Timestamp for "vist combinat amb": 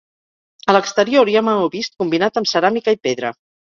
1.79-2.55